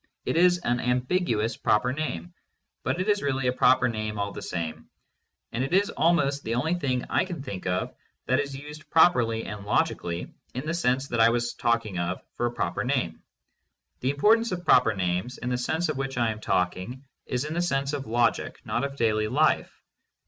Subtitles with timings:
[0.25, 2.33] It is an ambiguous proper name,
[2.81, 4.89] but it is really a proper name all the same,
[5.51, 7.93] and it is almost the only thing I can think of
[8.25, 12.47] that is used properly and logically in the sense that I was talking of for
[12.47, 13.21] a proper name.
[13.99, 17.53] The importance of proper names, in the sense of which I am talking, is in
[17.53, 19.71] the sense of logic, not of daily life.